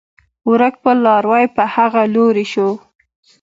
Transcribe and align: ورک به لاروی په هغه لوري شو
ورک 0.49 0.75
به 0.83 0.91
لاروی 1.03 1.45
په 1.55 1.63
هغه 1.75 2.01
لوري 2.15 2.45
شو 2.53 2.69